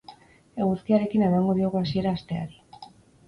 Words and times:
Eguzkiarekin 0.63 1.25
emango 1.27 1.55
diogu 1.59 1.81
hasiera 1.81 2.15
asteari. 2.21 2.61